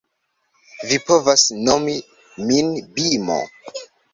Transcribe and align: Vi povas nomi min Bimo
Vi 0.91 0.97
povas 1.09 1.45
nomi 1.67 1.95
min 2.49 2.75
Bimo 2.97 3.41